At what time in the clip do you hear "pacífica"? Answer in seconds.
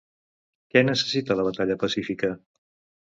1.85-2.33